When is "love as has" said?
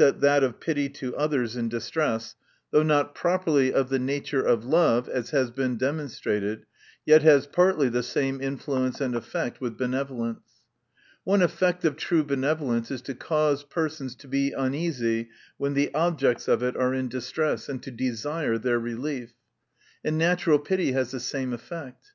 4.64-5.50